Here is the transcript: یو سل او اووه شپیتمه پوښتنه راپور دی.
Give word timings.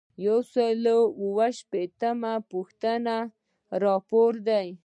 یو 0.25 0.39
سل 0.53 0.83
او 0.95 1.01
اووه 1.21 1.47
شپیتمه 1.59 2.33
پوښتنه 2.51 3.15
راپور 3.83 4.31
دی. 4.47 4.67